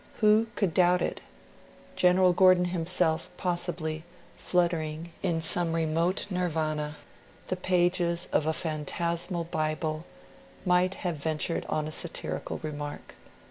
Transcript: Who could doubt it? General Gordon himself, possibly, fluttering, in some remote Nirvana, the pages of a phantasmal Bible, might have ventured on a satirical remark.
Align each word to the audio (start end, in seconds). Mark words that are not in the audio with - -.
Who 0.15 0.47
could 0.55 0.73
doubt 0.73 1.03
it? 1.03 1.21
General 1.95 2.33
Gordon 2.33 2.65
himself, 2.65 3.29
possibly, 3.37 4.03
fluttering, 4.35 5.13
in 5.21 5.41
some 5.41 5.73
remote 5.73 6.25
Nirvana, 6.31 6.95
the 7.49 7.55
pages 7.55 8.27
of 8.31 8.47
a 8.47 8.51
phantasmal 8.51 9.43
Bible, 9.43 10.07
might 10.65 10.95
have 11.05 11.17
ventured 11.17 11.67
on 11.69 11.87
a 11.87 11.91
satirical 11.91 12.57
remark. 12.63 13.13